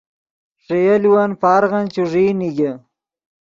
[0.63, 2.71] ݰے یولون پارغن چوݱیئی نیگے